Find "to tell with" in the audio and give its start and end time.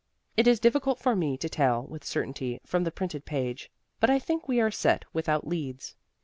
1.37-2.03